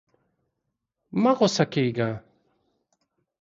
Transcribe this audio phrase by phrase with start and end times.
[1.21, 2.09] مه غوسه کېږه!